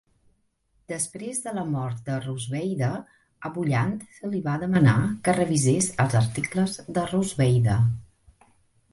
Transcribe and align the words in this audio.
Després 0.91 1.41
de 1.41 1.51
la 1.57 1.63
mort 1.73 1.99
de 2.05 2.15
Rosweyde, 2.21 2.87
a 3.49 3.51
Bolland 3.57 4.05
se 4.19 4.29
li 4.31 4.41
va 4.47 4.55
demanar 4.63 4.95
que 5.27 5.35
revisés 5.37 5.91
els 6.05 6.17
articles 6.21 6.79
de 6.99 7.05
Rosweyde. 7.11 7.77